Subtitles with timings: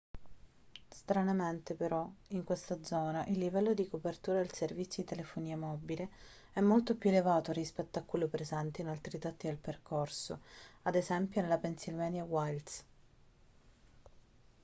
[0.87, 6.09] stranamente però in questa zona il livello di copertura del servizio di telefonia mobile
[6.53, 10.39] è molto più elevato rispetto a quello presente in altri tratti del percorso
[10.81, 12.83] ad esempio nelle pennsylvania wilds